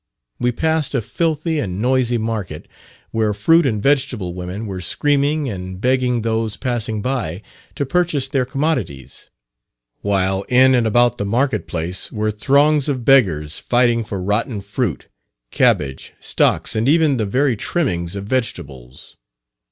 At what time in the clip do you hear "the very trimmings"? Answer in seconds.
17.17-18.15